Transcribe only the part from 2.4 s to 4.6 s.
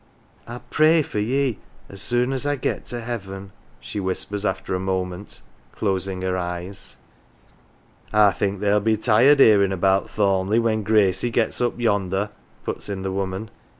I get to heaven," she whispers